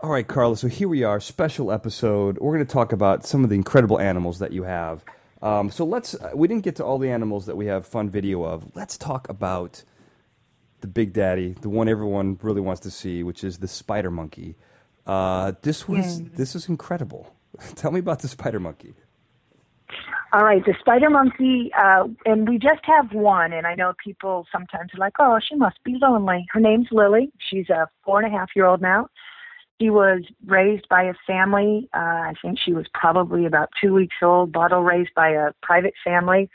[0.00, 0.56] All right, Karla.
[0.56, 2.38] So here we are, special episode.
[2.38, 5.04] We're going to talk about some of the incredible animals that you have.
[5.42, 6.14] Um, so let's.
[6.14, 8.70] Uh, we didn't get to all the animals that we have fun video of.
[8.74, 9.82] Let's talk about
[10.80, 14.56] the big daddy, the one everyone really wants to see, which is the spider monkey.
[15.06, 16.28] Uh, this was Yeah.
[16.34, 17.34] this is incredible.
[17.74, 18.94] Tell me about the spider monkey.
[20.32, 24.46] All right, the spider monkey, uh, and we just have one, and I know people
[24.52, 26.44] sometimes are like, oh, she must be lonely.
[26.52, 27.30] Her name's Lily.
[27.38, 29.08] She's a four and a half year old now.
[29.80, 31.88] She was raised by a family.
[31.94, 35.94] Uh, I think she was probably about two weeks old, bottle raised by a private
[36.02, 36.48] family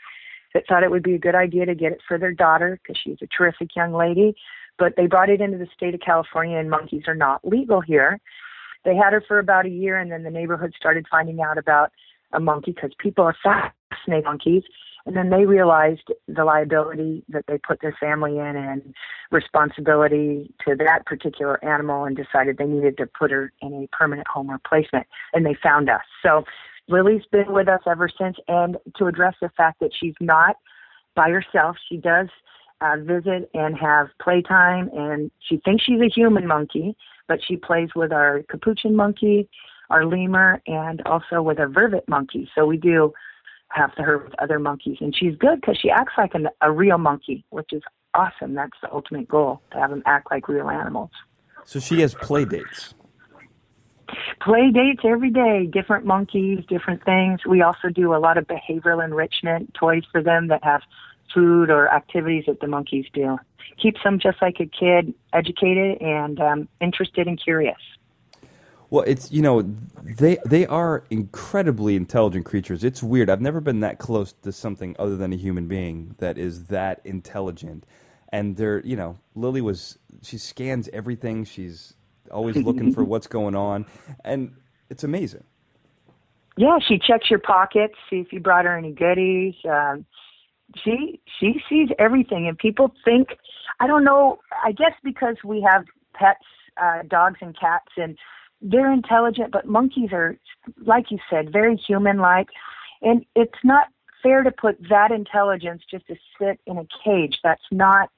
[0.54, 3.00] that thought it would be a good idea to get it for their daughter because
[3.02, 4.34] she's a terrific young lady.
[4.78, 8.18] But they brought it into the state of California, and monkeys are not legal here.
[8.84, 11.92] They had her for about a year, and then the neighborhood started finding out about
[12.32, 14.62] a monkey because people are fascinated monkeys.
[15.06, 18.94] And then they realized the liability that they put their family in and
[19.30, 24.28] responsibility to that particular animal and decided they needed to put her in a permanent
[24.28, 25.06] home replacement.
[25.32, 26.02] And they found us.
[26.22, 26.44] So
[26.88, 28.36] Lily's been with us ever since.
[28.48, 30.56] And to address the fact that she's not
[31.14, 32.28] by herself, she does
[32.80, 34.88] uh, visit and have playtime.
[34.94, 36.96] And she thinks she's a human monkey,
[37.28, 39.48] but she plays with our capuchin monkey,
[39.90, 42.48] our lemur, and also with a vervet monkey.
[42.54, 43.12] So we do
[43.72, 46.70] have to her with other monkeys, and she's good because she acts like an, a
[46.70, 47.82] real monkey, which is
[48.14, 48.54] awesome.
[48.54, 51.10] That's the ultimate goal to have them act like real animals.
[51.64, 52.94] So she has play dates.
[54.42, 57.40] Play dates every day, different monkeys, different things.
[57.46, 60.82] We also do a lot of behavioral enrichment toys for them that have
[61.32, 63.38] food or activities that the monkeys do.
[63.80, 67.78] Keeps them just like a kid, educated and um, interested and curious.
[68.92, 69.62] Well, it's you know
[70.04, 72.84] they they are incredibly intelligent creatures.
[72.84, 73.30] It's weird.
[73.30, 77.00] I've never been that close to something other than a human being that is that
[77.02, 77.86] intelligent.
[78.28, 81.46] And they're you know Lily was she scans everything.
[81.46, 81.94] She's
[82.30, 83.86] always looking for what's going on,
[84.26, 84.54] and
[84.90, 85.44] it's amazing.
[86.58, 89.54] Yeah, she checks your pockets, see if you brought her any goodies.
[89.64, 90.04] Um,
[90.84, 93.28] she she sees everything, and people think
[93.80, 94.40] I don't know.
[94.62, 96.44] I guess because we have pets,
[96.76, 98.18] uh, dogs and cats, and
[98.62, 100.36] they're intelligent, but monkeys are,
[100.86, 102.48] like you said, very human-like,
[103.02, 103.88] and it's not
[104.22, 107.38] fair to put that intelligence just to sit in a cage.
[107.42, 108.08] That's not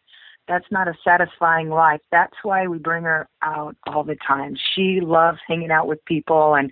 [0.46, 2.02] that's not a satisfying life.
[2.12, 4.56] That's why we bring her out all the time.
[4.74, 6.70] She loves hanging out with people and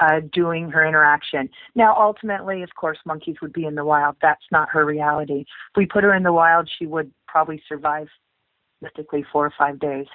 [0.00, 1.50] uh, doing her interaction.
[1.74, 4.16] Now, ultimately, of course, monkeys would be in the wild.
[4.22, 5.40] That's not her reality.
[5.42, 8.08] If we put her in the wild, she would probably survive
[8.80, 10.06] realistically four or five days.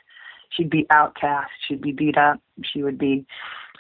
[0.52, 1.52] She'd be outcast.
[1.68, 2.40] She'd be beat up.
[2.64, 3.26] She would be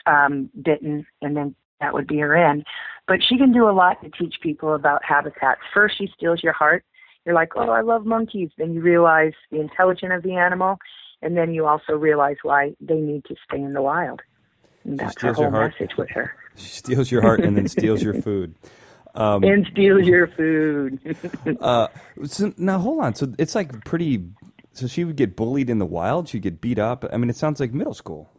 [0.05, 2.65] um, bitten, and then that would be her end.
[3.07, 5.57] But she can do a lot to teach people about habitat.
[5.73, 6.83] First, she steals your heart.
[7.25, 8.49] You're like, oh, I love monkeys.
[8.57, 10.77] Then you realize the intelligence of the animal,
[11.21, 14.21] and then you also realize why they need to stay in the wild.
[14.83, 16.35] And that's her whole message with her.
[16.57, 18.55] She steals your heart and then steals your food.
[19.15, 20.99] Um, and steals your food.
[21.61, 21.87] uh,
[22.25, 23.15] so now hold on.
[23.15, 24.25] So it's like pretty.
[24.75, 26.27] So she would get bullied in the wild.
[26.27, 27.05] She'd get beat up.
[27.11, 28.29] I mean, it sounds like middle school.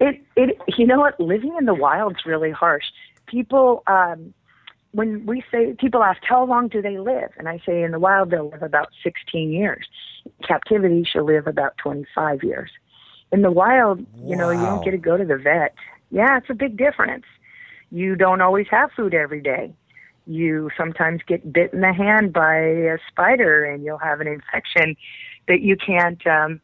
[0.00, 1.20] it it you know what?
[1.20, 2.84] Living in the wild's really harsh.
[3.26, 4.32] People um
[4.92, 7.30] when we say people ask how long do they live?
[7.36, 9.86] And i say in the wild they'll live about 16 years.
[10.24, 12.70] In captivity she'll live about 25 years.
[13.32, 15.74] In the wild you know you don't get to go to the vet.
[16.10, 17.26] Yeah it's a big difference.
[17.90, 19.74] You don't always have food every day
[20.26, 24.96] you sometimes get bit in the hand by a spider and you'll have an infection
[25.48, 26.60] that you can't um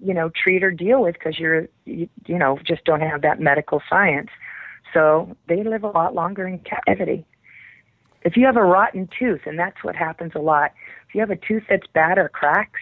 [0.00, 3.40] you know treat or deal with because you're you, you know just don't have that
[3.40, 4.30] medical science.
[4.94, 7.24] So they live a lot longer in captivity.
[8.24, 10.72] If you have a rotten tooth and that's what happens a lot
[11.08, 12.80] if you have a tooth that's bad or cracks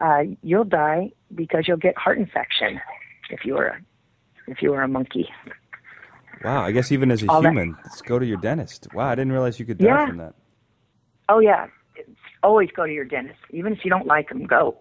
[0.00, 2.80] uh you'll die because you'll get heart infection
[3.30, 3.80] if you were
[4.46, 5.28] if you were a monkey
[6.44, 6.62] Wow.
[6.64, 8.88] I guess even as a All that- human, let's go to your dentist.
[8.94, 9.08] Wow.
[9.08, 10.06] I didn't realize you could die Yeah.
[10.06, 10.34] from that.
[11.28, 11.66] oh yeah
[12.42, 14.76] always go to your dentist even if you don't like them go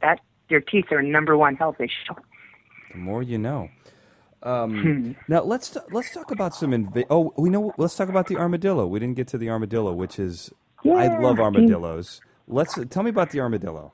[0.00, 0.18] that
[0.48, 2.14] your teeth are number one health issue
[2.92, 3.68] The more you know.
[4.42, 4.48] Hmm.
[4.48, 6.70] Um, now let's let's talk about some.
[6.72, 7.72] Inv- oh, we know.
[7.78, 8.86] Let's talk about the armadillo.
[8.88, 10.50] We didn't get to the armadillo, which is
[10.84, 12.20] I love armadillos.
[12.48, 13.92] Let's tell me about the armadillo.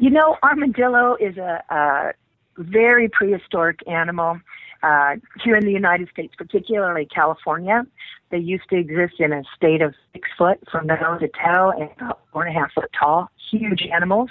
[0.00, 2.12] You know, armadillo is a, a
[2.58, 4.40] very prehistoric animal
[4.82, 7.86] uh, here in the United States, particularly California.
[8.30, 11.90] They used to exist in a state of six foot from nose to tail and
[11.96, 13.28] about four and a half foot tall.
[13.50, 14.30] Huge animals.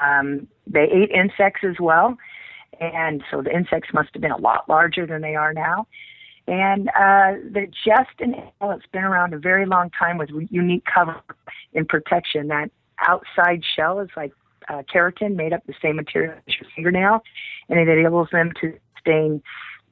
[0.00, 2.16] Um, they ate insects as well,
[2.80, 5.86] and so the insects must have been a lot larger than they are now.
[6.48, 10.84] And uh, they're just an animal that's been around a very long time with unique
[10.92, 11.20] cover
[11.74, 12.48] and protection.
[12.48, 12.70] That
[13.06, 14.32] outside shell is like
[14.68, 17.20] uh, keratin made up the same material as your fingernail,
[17.68, 19.42] and it enables them to sustain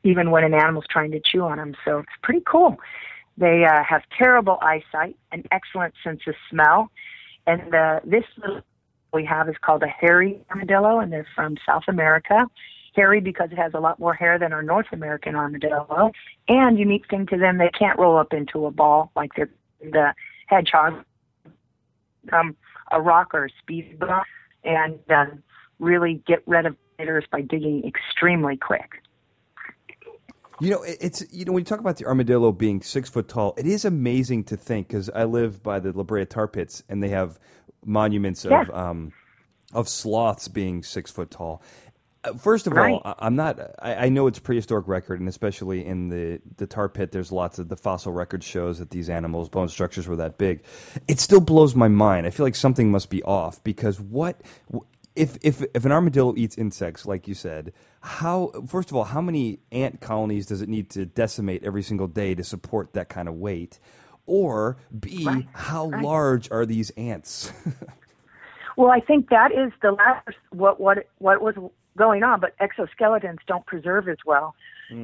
[0.02, 1.74] even when an animal's trying to chew on them.
[1.84, 2.76] So it's pretty cool.
[3.36, 6.90] They uh, have terrible eyesight, an excellent sense of smell,
[7.46, 8.60] and uh, this little
[9.12, 12.46] we have is called a hairy armadillo, and they're from South America.
[12.94, 16.10] Hairy because it has a lot more hair than our North American armadillo.
[16.48, 19.50] And unique thing to them, they can't roll up into a ball like they're
[19.80, 20.12] the
[20.46, 21.04] hedgehog.
[22.32, 22.56] Um,
[22.90, 24.24] a rock or a speed bump
[24.64, 25.42] and um,
[25.78, 29.02] really get rid of predators by digging extremely quick.
[30.60, 33.54] You know, it's you know when you talk about the armadillo being six foot tall,
[33.56, 37.02] it is amazing to think because I live by the La Brea tar pits and
[37.02, 37.38] they have
[37.84, 38.62] monuments Yeah.
[38.62, 39.12] of um,
[39.72, 41.62] of sloths being six foot tall.
[42.22, 42.92] Uh, First of Right.
[42.92, 43.58] all, I- I'm not.
[43.80, 47.58] I, I know it's prehistoric record, and especially in the the tar pit, there's lots
[47.58, 50.62] of the fossil record shows that these animals' bone structures were that big.
[51.08, 52.26] It still blows my mind.
[52.26, 54.42] I feel like something must be off because what
[55.20, 59.20] if if if an armadillo eats insects, like you said, how first of all, how
[59.20, 63.28] many ant colonies does it need to decimate every single day to support that kind
[63.28, 63.78] of weight?
[64.26, 66.02] Or B, Right, how right.
[66.04, 67.52] large are these ants?
[68.76, 71.54] Well, I think that is the last what what what was
[71.98, 74.54] going on, but exoskeletons don't preserve as well.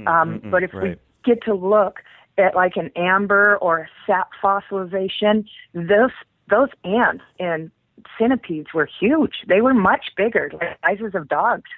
[0.06, 2.00] um, but if we get to look
[2.38, 6.10] at like an amber or a sap fossilization, those
[6.48, 7.70] those ants and
[8.18, 9.44] centipedes were huge.
[9.46, 11.70] They were much bigger, like sizes of dogs.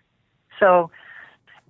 [0.59, 0.91] So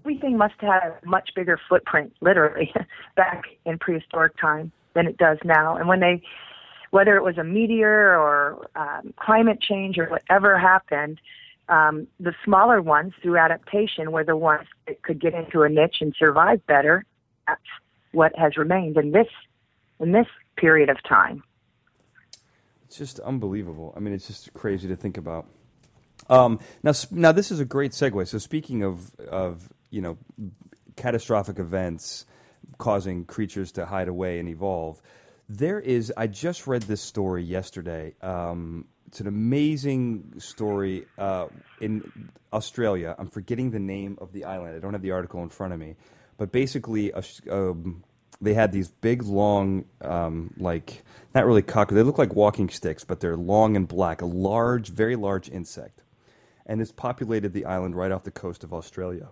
[0.00, 2.72] everything must have a much bigger footprint, literally,
[3.16, 5.76] back in prehistoric time than it does now.
[5.76, 6.22] And when they,
[6.90, 11.20] whether it was a meteor or um, climate change or whatever happened,
[11.68, 15.98] um, the smaller ones, through adaptation, were the ones that could get into a niche
[16.00, 17.04] and survive better.
[17.46, 17.60] That's
[18.12, 19.28] what has remained in this
[20.00, 20.26] in this
[20.56, 21.42] period of time.
[22.88, 23.92] It's just unbelievable.
[23.94, 25.46] I mean, it's just crazy to think about.
[26.30, 28.26] Um, now, now this is a great segue.
[28.26, 30.16] So, speaking of of you know
[30.96, 32.24] catastrophic events
[32.78, 35.02] causing creatures to hide away and evolve,
[35.50, 36.10] there is.
[36.16, 38.14] I just read this story yesterday.
[38.22, 41.48] Um, it's an amazing story uh,
[41.82, 43.14] in Australia.
[43.18, 44.76] I'm forgetting the name of the island.
[44.76, 45.96] I don't have the article in front of me,
[46.38, 48.02] but basically, a, um,
[48.40, 51.02] they had these big, long, um, like
[51.34, 51.96] not really cockroaches.
[51.96, 54.22] They look like walking sticks, but they're long and black.
[54.22, 56.02] A large, very large insect,
[56.66, 59.28] and it's populated the island right off the coast of Australia.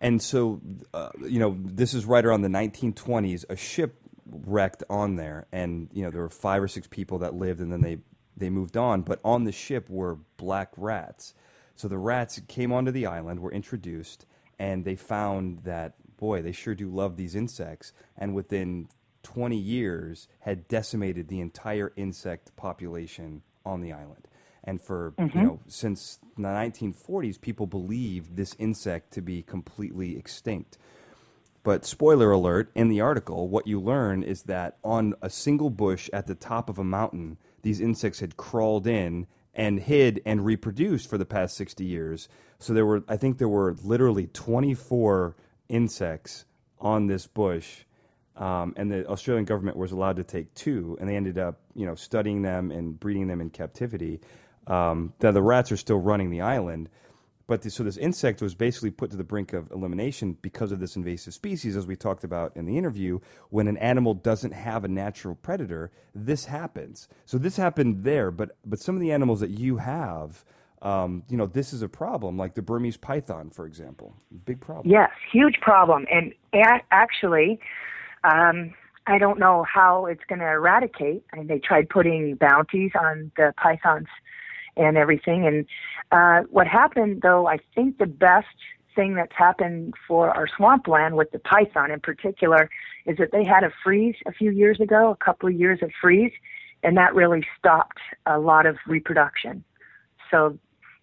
[0.00, 0.60] And so,
[0.92, 3.44] uh, you know, this is right around the 1920s.
[3.48, 3.94] A ship
[4.26, 7.72] wrecked on there, and you know there were five or six people that lived, and
[7.72, 7.98] then they
[8.36, 9.02] they moved on.
[9.02, 11.34] But on the ship were black rats.
[11.76, 14.26] So the rats came onto the island, were introduced,
[14.58, 17.92] and they found that boy, they sure do love these insects.
[18.16, 18.88] And within
[19.24, 24.28] 20 years, had decimated the entire insect population on the island.
[24.62, 25.42] And for you mm-hmm.
[25.42, 30.78] know, since the 1940s, people believed this insect to be completely extinct.
[31.64, 36.08] But spoiler alert, in the article, what you learn is that on a single bush
[36.12, 41.10] at the top of a mountain, these insects had crawled in and hid and reproduced
[41.10, 42.28] for the past 60 years.
[42.60, 45.34] So there were, I think there were literally 24
[45.72, 46.44] insects
[46.78, 47.84] on this bush.
[48.36, 51.84] Um, and the Australian government was allowed to take two, and they ended up, you
[51.84, 54.20] know, studying them and breeding them in captivity.
[54.66, 56.88] Um, now the rats are still running the island,
[57.46, 60.80] but this, so this insect was basically put to the brink of elimination because of
[60.80, 63.18] this invasive species, as we talked about in the interview.
[63.50, 67.08] When an animal doesn't have a natural predator, this happens.
[67.26, 70.44] So this happened there, but but some of the animals that you have,
[70.82, 72.36] um, you know, this is a problem.
[72.36, 74.92] Like the Burmese python, for example, big problem.
[74.92, 76.06] Yes, huge problem.
[76.10, 77.60] And a- actually,
[78.24, 78.74] um,
[79.06, 81.24] I don't know how it's going to eradicate.
[81.32, 84.08] And they tried putting bounties on the pythons
[84.76, 85.46] and everything.
[85.46, 85.66] And
[86.10, 88.46] uh, what happened, though, I think the best
[88.94, 92.68] thing that's happened for our swampland with the python in particular
[93.06, 95.90] is that they had a freeze a few years ago, a couple of years of
[96.00, 96.32] freeze,
[96.82, 99.64] and that really stopped a lot of reproduction.
[100.30, 100.58] So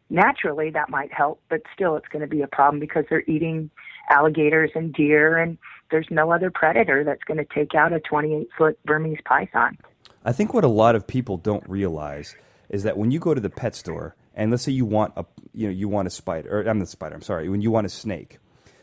[0.10, 3.70] naturally that might help, but still it's going to be a problem because they're eating
[4.10, 5.58] alligators and deer, and
[5.92, 9.78] there's no other predator that's going to take out a 28 foot Burmese python.
[10.26, 12.36] I think what a lot of people don't realize
[12.70, 15.26] is that when you go to the pet store and let's say you want a
[15.54, 17.88] you know you want a spider or I'm the spider I'm sorry when you want
[17.88, 18.38] a snake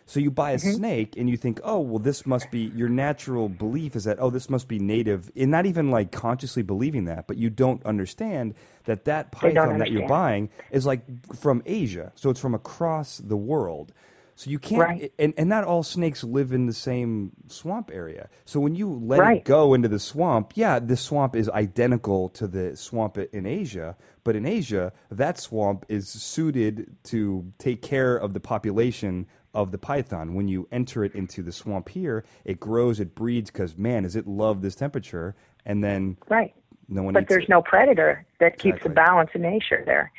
[0.07, 3.49] so you buy a snake and you think oh well this must be your natural
[3.49, 7.29] belief is that oh this must be native and not even like consciously believing that
[7.29, 8.55] but you don't understand
[8.87, 11.03] that that python that you're buying is like
[11.37, 13.93] from Asia so it's from across the world
[14.37, 15.03] So you can't, Right.
[15.21, 18.31] and, and not all snakes live in the same swamp area.
[18.47, 19.35] So when you let Right.
[19.35, 23.97] it go into the swamp, yeah, the swamp is identical to the swamp in Asia,
[24.25, 29.79] but in Asia, that swamp is suited to take care of the population of the
[29.79, 30.35] python.
[30.35, 34.15] When you enter it into the swamp here, it grows, it breeds, because man, does
[34.15, 35.35] it love this temperature,
[35.65, 36.55] and then Right.
[36.89, 37.49] no one but there's it.
[37.49, 38.89] no predator that keeps Exactly.
[38.91, 40.13] the balance in nature there.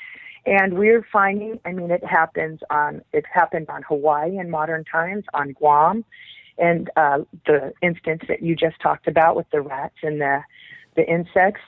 [0.48, 5.24] And we're finding, I mean, it happens on, it happened on Hawaii in modern times,
[5.34, 6.03] on Guam,
[6.58, 10.41] and uh, the instance that you just talked about with the rats and the,
[10.96, 11.62] the insects.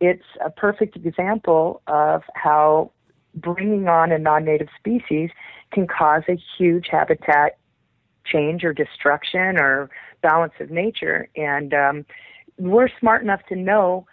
[0.00, 2.90] It's a perfect example of how
[3.34, 5.30] bringing on a non-native species
[5.72, 7.56] can cause a huge habitat
[8.24, 9.90] change or destruction or
[10.22, 11.28] balance of nature.
[11.36, 12.06] And um,
[12.58, 14.06] we're smart enough to know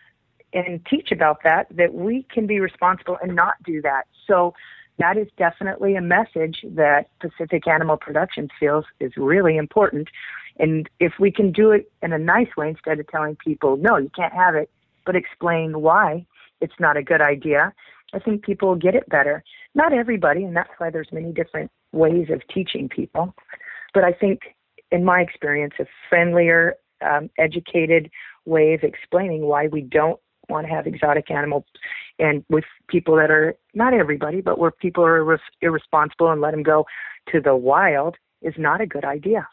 [0.53, 4.03] and teach about that that we can be responsible and not do that.
[4.27, 4.53] So
[4.97, 10.09] that is definitely a message that Pacific Animal Production feels is really important.
[10.57, 13.97] And if we can do it in a nice way instead of telling people, no,
[13.97, 14.69] you can't have it,
[15.05, 16.25] but explain why
[16.59, 17.73] it's not a good idea,
[18.13, 19.43] I think people get it better.
[19.75, 23.33] Not everybody, and that's why there's many different ways of teaching people.
[23.93, 24.41] But I think,
[24.91, 28.09] in my experience, a friendlier, um, educated
[28.45, 31.63] way of explaining why we don't want to have exotic animals
[32.17, 36.51] and with people that are not everybody, but where people are irres- irresponsible and let
[36.51, 36.85] them go
[37.31, 39.47] to the wild is not a good idea.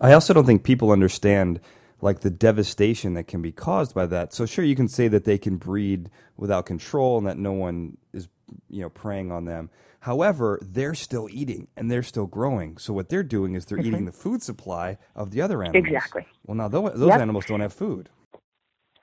[0.00, 1.60] I also don't think people understand
[2.04, 4.34] like the devastation that can be caused by that.
[4.34, 7.98] So sure, you can say that they can breed without control and that no one
[8.14, 8.28] is,
[8.70, 9.70] you know, preying on them.
[10.02, 12.78] However, they're still eating and they're still growing.
[12.78, 15.86] So what they're doing is they're eating the food supply of the other animals.
[15.86, 15.96] Mm-hmm.
[15.96, 16.26] Exactly.
[16.46, 17.22] Well, now those, those Yep.
[17.22, 18.10] animals don't have food.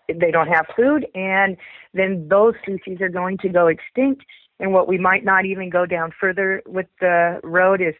[0.10, 1.58] they don't have food and
[1.94, 4.24] then those species are going to go extinct
[4.62, 7.96] and what we might not even go down further with the road is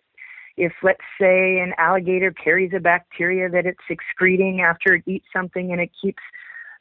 [0.58, 5.72] if let's say an alligator carries a bacteria that it's excreting after it eats something
[5.72, 6.22] and it keeps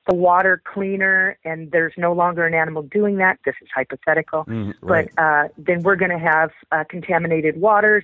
[0.09, 4.75] the water cleaner and there's no longer an animal doing that this is hypothetical Mm,
[4.83, 5.09] right.
[5.15, 8.03] but uh, then we're going to have uh, contaminated waters,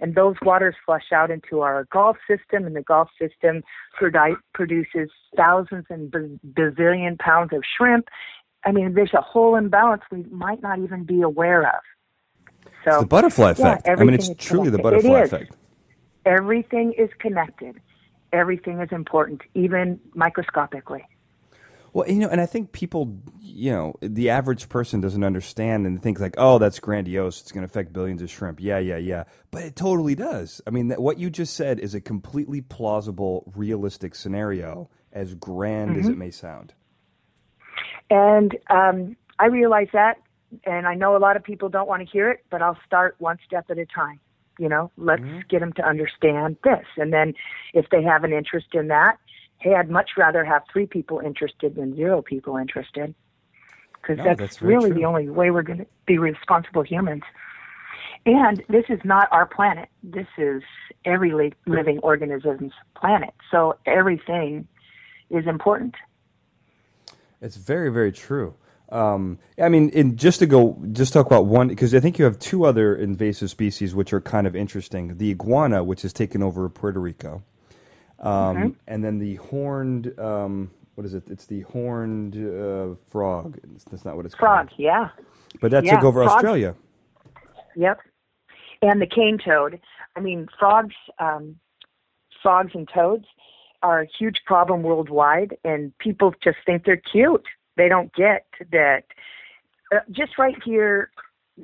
[0.00, 3.62] and those waters flush out into our Gulf system, and the Gulf system
[3.98, 8.08] produ- produces thousands and b- bazillion pounds of shrimp.
[8.64, 11.80] I mean, there's a whole imbalance we might not even be aware of.
[12.86, 13.88] So It's the butterfly effect.
[13.88, 15.06] I mean, it's truly the connected.
[15.06, 15.56] It butterfly effect.
[16.24, 17.80] everything is connected.
[18.32, 21.04] Everything is important, even microscopically.
[21.92, 26.02] Well, you know, and I think people, you know, the average person doesn't understand and
[26.02, 27.40] thinks like, "Oh, that's grandiose.
[27.40, 29.24] It's going to affect billions of shrimp." Yeah, yeah, yeah.
[29.50, 30.60] But it totally does.
[30.66, 35.96] I mean, that, what you just said is a completely plausible, realistic scenario, as grand
[35.96, 36.74] as it may sound.
[38.10, 40.18] And um, I realize that,
[40.64, 43.16] and I know a lot of people don't want to hear it, but I'll start
[43.18, 44.20] one step at a time.
[44.58, 45.40] You know, let's mm-hmm.
[45.48, 46.86] get them to understand this.
[46.96, 47.34] And then
[47.74, 49.18] if they have an interest in that,
[49.58, 53.14] hey, I'd much rather have three people interested than zero people interested.
[54.00, 54.98] Because No, that's, that's really true.
[54.98, 57.22] the only way we're going to be responsible humans.
[58.24, 59.88] And this is not our planet.
[60.02, 60.62] This is
[61.04, 63.34] every li- living organism's planet.
[63.50, 64.66] So everything
[65.30, 65.94] is important.
[67.40, 68.54] It's very, very true.
[68.90, 72.24] Um, I mean, in, just to go, just talk about one because I think you
[72.24, 76.42] have two other invasive species which are kind of interesting: the iguana, which has taken
[76.42, 77.42] over Puerto Rico,
[78.20, 80.16] um, and then the horned.
[80.18, 81.24] Um, what is it?
[81.28, 83.58] It's the horned uh, frog.
[83.90, 84.78] That's not what it's Frog, called.
[84.78, 85.08] Frog, yeah.
[85.60, 86.74] But that Yeah, took over frogs- Australia.
[87.74, 87.98] Yep.
[88.82, 89.80] And the cane toad.
[90.16, 91.56] I mean, frogs, um,
[92.42, 93.26] frogs and toads
[93.82, 97.44] are a huge problem worldwide, and people just think they're cute.
[97.76, 99.04] They don't get that.
[99.94, 101.10] Uh, just right here,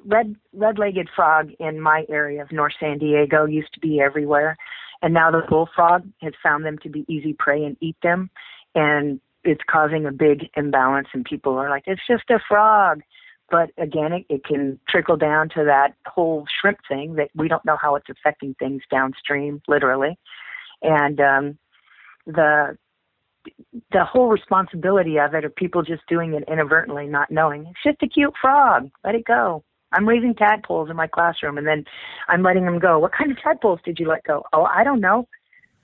[0.07, 4.57] red red-legged frog in my area of North San Diego used to be everywhere,
[5.03, 8.31] and now the bullfrog has found them to be easy prey and eat them,
[8.75, 11.09] and it's causing a big imbalance.
[11.13, 13.03] And people are like, "It's just a frog."
[13.53, 17.65] but again, it, it can trickle down to that whole shrimp thing that we don't
[17.67, 20.19] know how it's affecting things downstream, literally,
[20.81, 21.59] and um,
[22.27, 22.79] the
[23.93, 27.67] the whole responsibility of it, of people just doing it inadvertently, not knowing.
[27.67, 28.91] It's just a cute frog.
[29.05, 29.65] Let it go.
[29.93, 31.85] I'm raising tadpoles in my classroom, and then
[32.29, 32.99] I'm letting them go.
[32.99, 34.45] What kind of tadpoles did you let go?
[34.53, 35.29] Oh, I don't know.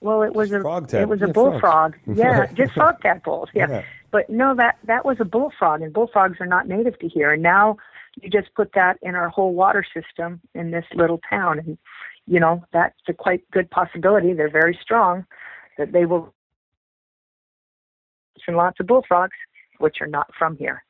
[0.01, 1.97] Well, it was a Frog tad- it was a yeah, bullfrog.
[2.07, 3.49] Yeah, just frog tadpoles.
[3.53, 3.69] Yeah.
[3.69, 3.83] Yeah.
[4.11, 7.33] But no, that that was a bullfrog, and bullfrogs are not native to here.
[7.33, 7.77] And now
[8.21, 11.79] you just put that in our whole water system in this little town, and
[12.27, 14.33] you know that's a quite good possibility.
[14.33, 15.27] They're very strong
[15.79, 16.33] that they will
[18.49, 19.37] and lots of bullfrogs,
[19.79, 20.83] which are not from here.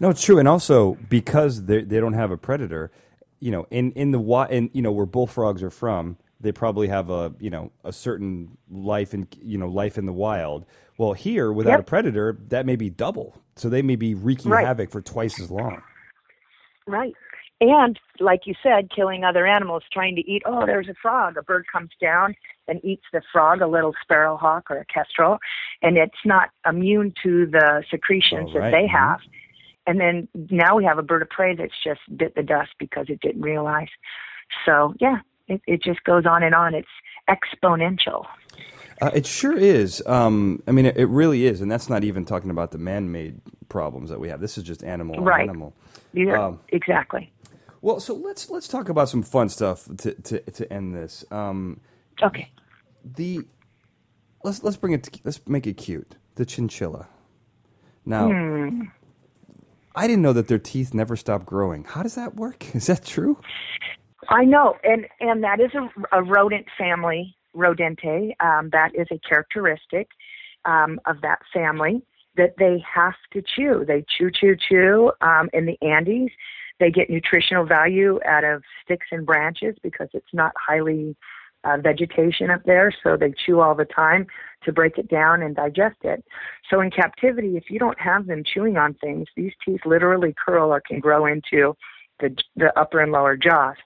[0.00, 2.90] No, it's true, and also because they they don't have a predator,
[3.38, 7.10] you know, in in the in you know where bullfrogs are from, they probably have
[7.10, 10.66] a you know a certain life in you know life in the wild.
[10.98, 11.80] Well, here without Yep.
[11.80, 13.40] a predator, that may be double.
[13.56, 14.66] So they may be wreaking Right.
[14.66, 15.82] havoc for twice as long.
[16.86, 17.14] Right.
[17.60, 20.42] And like you said, killing other animals, trying to eat.
[20.46, 21.36] Oh, there's a frog.
[21.36, 22.34] A bird comes down
[22.68, 25.38] and eats the frog, a little sparrowhawk or a kestrel,
[25.82, 28.70] and it's not immune to the secretions right.
[28.70, 28.90] that they Mhm.
[28.90, 29.20] have.
[29.86, 33.06] And then now we have a bird of prey that's just bit the dust because
[33.08, 33.88] it didn't realize.
[34.66, 36.74] So yeah, it, it just goes on and on.
[36.74, 36.88] It's
[37.28, 38.26] exponential.
[39.00, 40.02] Uh, it sure is.
[40.06, 43.40] Um, I mean, it, it really is, and that's not even talking about the man-made
[43.68, 44.40] problems that we have.
[44.40, 45.42] This is just animal Right.
[45.48, 45.72] animal.
[46.12, 47.32] Yeah, Um, exactly.
[47.80, 51.24] Well, so let's let's talk about some fun stuff to to, to end this.
[51.30, 51.80] Um,
[52.22, 52.50] Okay.
[53.16, 53.40] The
[54.44, 56.16] let's let's bring it let's make it cute.
[56.36, 57.08] The chinchilla.
[58.04, 58.82] Now, Hmm.
[59.96, 61.84] I didn't know that their teeth never stop growing.
[61.84, 62.64] How does that work?
[62.74, 63.40] Is that true?
[64.28, 68.32] I know, and and that is a, a rodent family, Rodente.
[68.40, 70.08] Um, that is a characteristic
[70.66, 72.02] um, of that family
[72.36, 73.84] that they have to chew.
[73.86, 75.12] They chew, chew, chew.
[75.22, 76.30] Um, in the Andes,
[76.78, 81.16] they get nutritional value out of sticks and branches because it's not highly
[81.64, 84.26] uh, vegetation up there, so they chew all the time
[84.64, 86.24] to break it down and digest it.
[86.70, 90.72] So in captivity, if you don't have them chewing on things, these teeth literally curl
[90.72, 91.76] or can grow into
[92.20, 93.76] the the upper and lower jaws.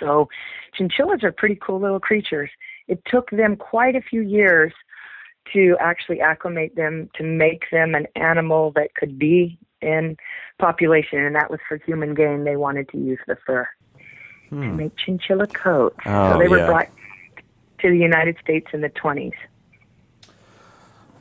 [0.00, 0.28] So
[0.74, 2.50] chinchillas are pretty cool little creatures.
[2.88, 4.72] It took them quite a few years
[5.52, 10.16] to actually acclimate them to make them an animal that could be in
[10.58, 12.44] population, and that was for human gain.
[12.44, 13.68] They wanted to use the fur
[14.50, 15.96] to make chinchilla coats.
[16.06, 16.66] Oh, so they were yeah.
[16.66, 16.88] brought
[17.80, 19.32] to the United States in the 20s.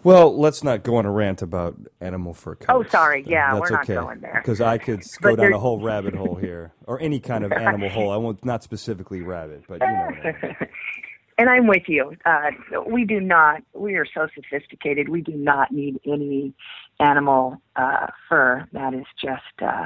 [0.04, 2.70] Well, let's not go on a rant about animal fur coats.
[2.70, 3.24] Oh, sorry.
[3.26, 3.96] Yeah, That's we're not okay.
[3.96, 4.42] going there.
[4.44, 7.90] Because I could go down a whole rabbit hole here, or any kind of animal
[7.90, 8.12] hole.
[8.12, 9.94] I won't, not specifically rabbit, but you know.
[9.94, 10.56] I mean.
[11.38, 12.18] and I'm with you.
[12.26, 12.52] Uh,
[12.86, 13.64] we do not.
[13.74, 15.08] We are so sophisticated.
[15.08, 16.54] We do not need any
[17.00, 18.68] animal uh, fur.
[18.74, 19.86] That is just uh,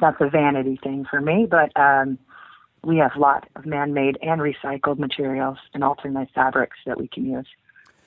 [0.00, 1.46] that's a vanity thing for me.
[1.50, 2.18] But um,
[2.84, 7.24] we have a lot of man-made and recycled materials and alternate fabrics that we can
[7.26, 7.46] use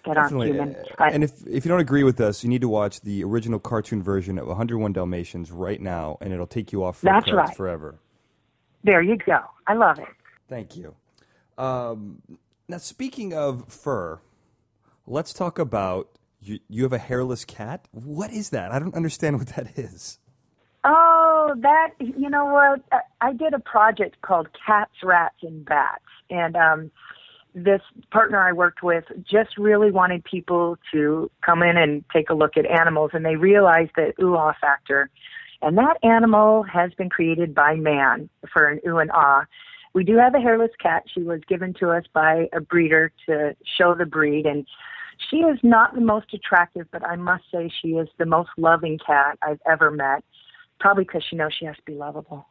[0.05, 0.51] that aren't Definitely.
[0.53, 0.75] human.
[0.97, 3.59] I- and if if you don't agree with us, you need to watch the original
[3.59, 7.55] cartoon version of 101 Dalmatians right now, and it'll take you off That's right.
[7.55, 7.99] forever.
[8.83, 9.39] there you go.
[9.67, 10.07] I love it.
[10.47, 10.95] Thank you.
[11.57, 12.21] Um,
[12.69, 14.21] now, speaking of fur,
[15.05, 16.07] let's talk about
[16.39, 16.59] you.
[16.69, 17.87] You have a hairless cat.
[17.91, 18.71] What is that?
[18.71, 20.17] I don't understand what that is.
[20.83, 22.81] Oh, that you know what?
[23.21, 26.91] I- did a project called Cats, Rats, and Bats, and um,
[27.53, 32.33] this partner I worked with just really wanted people to come in and take a
[32.33, 35.09] look at animals, and they realized that ooh ah factor,
[35.61, 39.45] and that animal has been created by man for an ooh and ah.
[39.93, 41.03] We do have a hairless cat.
[41.13, 44.65] She was given to us by a breeder to show the breed, and
[45.29, 48.99] she is not the most attractive, but I must say she is the most loving
[49.05, 50.23] cat I've ever met
[50.79, 52.47] probably because she knows she has to be lovable.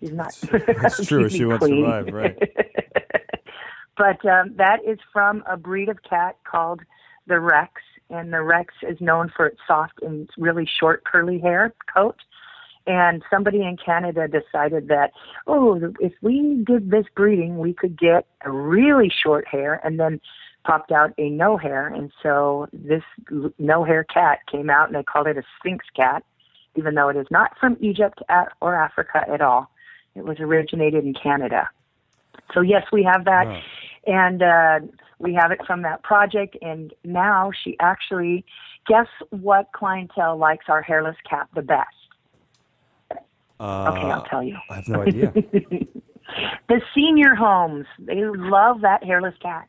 [0.00, 0.32] She's not.
[0.50, 1.28] That's true.
[1.30, 2.38] She won't survive, right.
[3.96, 6.80] but um, that is from a breed of cat called
[7.26, 11.74] the Rex, and the Rex is known for its soft and really short curly hair
[11.92, 12.16] coat.
[12.86, 15.12] And somebody in Canada decided that,
[15.46, 20.20] oh, if we did this breeding, we could get a really short hair and then
[20.64, 21.86] popped out a no hair.
[21.86, 23.02] And so this
[23.58, 26.24] no hair cat came out and they called it a Sphynx cat
[26.76, 29.70] even though it is not from Egypt at, or Africa at all.
[30.14, 31.68] It was originated in Canada.
[32.54, 33.60] So yes, we have that, Wow.
[34.06, 34.80] and uh,
[35.18, 36.56] we have it from that project.
[36.62, 38.44] And now she actually,
[38.88, 41.86] guess what clientele likes our hairless cat the best?
[43.60, 44.56] Uh, Okay, I'll tell you.
[44.70, 45.32] I have no idea.
[46.68, 49.66] The senior homes, they love that hairless cat.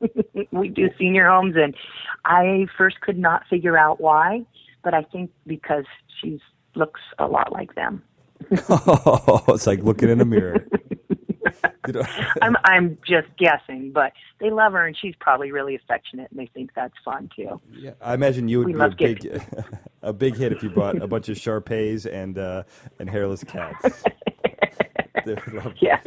[0.52, 1.74] we do senior homes, and
[2.26, 4.44] I first could not figure out why,
[4.82, 5.84] but I think because
[6.20, 6.40] she
[6.74, 8.02] looks a lot like them.
[8.68, 10.66] oh, it's like looking in a mirror.
[12.42, 16.46] I'm I'm just guessing, but they love her, and she's probably really affectionate, and they
[16.54, 17.60] think that's fun too.
[17.72, 19.42] yeah, I imagine you would We be a big,
[20.02, 22.62] a big hit if you brought a bunch of Shar-Peis and uh,
[22.98, 24.04] and hairless cats.
[25.24, 26.04] They would love Yes.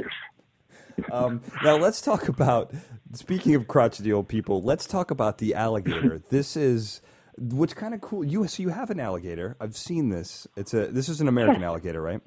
[1.12, 2.74] Um, now let's talk about.
[3.14, 6.22] Speaking of crotchety old people, let's talk about the alligator.
[6.30, 7.02] this is
[7.38, 8.24] what's kind of cool.
[8.24, 9.56] You so you have an alligator.
[9.60, 10.48] I've seen this.
[10.56, 12.22] It's a this is an American alligator, right?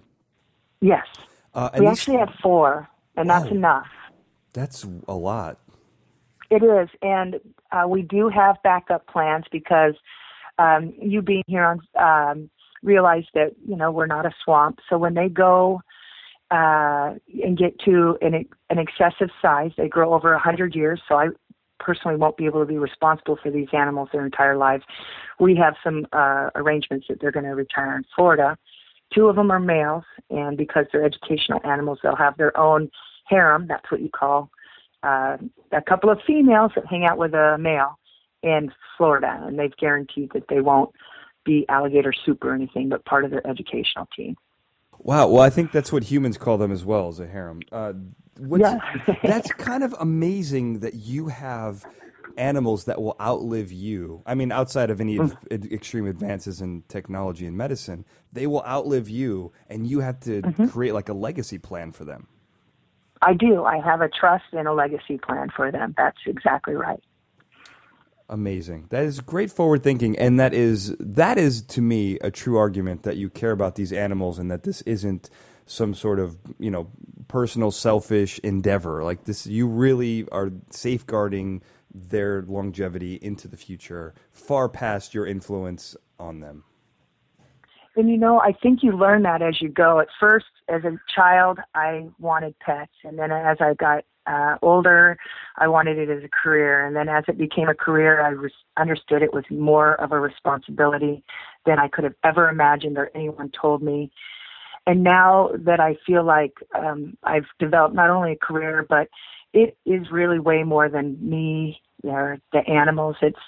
[0.80, 1.06] Yes.
[1.54, 3.86] Uh, and We actually have four, and that's enough.
[4.52, 5.58] that's a lot.
[6.50, 7.40] It is, and
[7.72, 9.94] uh, we do have backup plans because
[10.58, 12.50] um, you being here on um,
[12.82, 14.78] realize that you know we're not a swamp.
[14.88, 15.80] So when they go
[16.50, 19.70] uh, and get to an, an excessive size.
[19.76, 21.28] They grow over a hundred years, so I
[21.78, 24.84] personally won't be able to be responsible for these animals their entire lives.
[25.38, 28.56] We have some uh, arrangements that they're going to retire in Florida.
[29.14, 32.90] Two of them are males, and because they're educational animals, they'll have their own
[33.26, 33.66] harem.
[33.66, 34.50] That's what you call
[35.02, 35.36] uh,
[35.72, 37.98] a couple of females that hang out with a male
[38.42, 40.90] in Florida, and they've guaranteed that they won't
[41.44, 44.36] be alligator soup or anything, but part of their educational team.
[44.98, 45.28] Wow.
[45.28, 47.60] Well, I think that's what humans call them as well as a harem.
[47.70, 47.92] Uh,
[48.38, 48.78] yeah.
[49.22, 51.86] that's kind of amazing that you have
[52.36, 54.22] animals that will outlive you.
[54.24, 55.72] I mean, outside of any mm.
[55.72, 60.68] extreme advances in technology and medicine, they will outlive you, and you have to mm-hmm.
[60.68, 62.28] create like a legacy plan for them.
[63.20, 63.64] I do.
[63.64, 65.94] I have a trust and a legacy plan for them.
[65.96, 67.02] That's exactly right.
[68.30, 68.86] Amazing.
[68.90, 73.02] That is great forward thinking, and that is that is to me a true argument
[73.02, 75.30] that you care about these animals and that this isn't
[75.68, 76.90] some sort of you know
[77.28, 79.02] personal selfish endeavor.
[79.02, 81.62] Like this, you really are safeguarding
[81.94, 86.64] their longevity into the future, far past your influence on them.
[87.96, 89.98] And you know, I think you learn that as you go.
[89.98, 95.16] At first, as a child, I wanted pets, and then as I got uh, older,
[95.56, 96.86] I wanted it as a career.
[96.86, 100.20] And then as it became a career, I re- understood it was more of a
[100.20, 101.24] responsibility
[101.64, 104.12] than I could have ever imagined or anyone told me.
[104.88, 109.08] And now that I feel like um, I've developed not only a career, but
[109.52, 113.16] it is really way more than me or the animals.
[113.20, 113.38] It's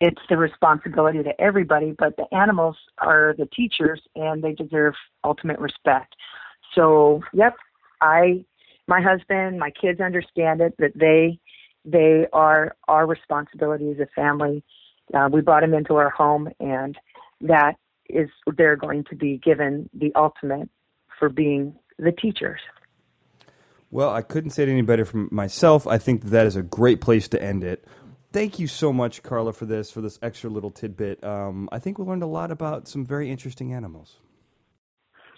[0.00, 4.92] it's the responsibility to everybody, but the animals are the teachers and they deserve
[5.24, 6.14] ultimate respect.
[6.74, 7.54] So, yep,
[8.02, 8.44] I,
[8.86, 11.38] my husband, my kids understand it that they,
[11.86, 14.62] they are our responsibility as a family.
[15.14, 16.98] Uh, we brought them into our home, and
[17.40, 17.76] that
[18.10, 18.28] is
[18.58, 20.68] they're going to be given the ultimate
[21.22, 22.58] for being the teachers.
[23.92, 25.86] Well, I couldn't say it any better from myself.
[25.86, 27.86] I think that, that is a great place to end it
[28.32, 31.22] thank you so much, Karla, for this for this extra little tidbit.
[31.22, 34.16] Um, I think we learned a lot about some very interesting animals.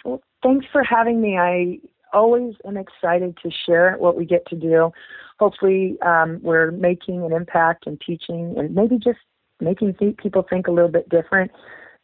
[0.04, 1.36] Well, thanks for having me.
[1.36, 1.78] I
[2.12, 4.92] always am excited to share what we get to do.
[5.38, 9.18] Hopefully, um, we're making an impact and teaching, and maybe just
[9.60, 11.50] making th- people think a little bit different.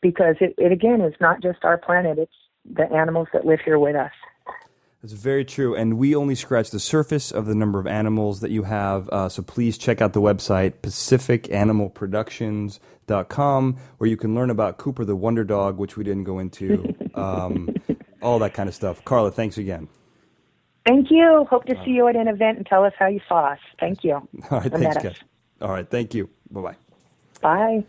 [0.02, 2.32] Because it, it again is not just our planet; it's
[2.64, 4.12] the animals that live here with us.
[5.02, 5.74] That's very true.
[5.74, 9.08] And we only scratch the surface of the number of animals that you have.
[9.08, 15.16] Uh, so please check out the website, pacificanimalproductions.com, where you can learn about Cooper the
[15.16, 17.74] Wonder Dog, which we didn't go into, um,
[18.20, 19.02] all that kind of stuff.
[19.04, 19.88] Karla, thanks again.
[20.86, 21.46] Thank you.
[21.48, 23.58] Hope to see you at an event and tell us how you saw us.
[23.78, 24.14] Thank you.
[24.50, 24.72] All right.
[24.72, 25.16] Thanks, guys.
[25.60, 25.88] All right.
[25.88, 26.28] Thank you.
[26.50, 26.74] Bye-bye.
[27.42, 27.84] Bye.